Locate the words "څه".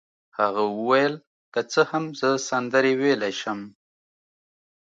1.71-1.81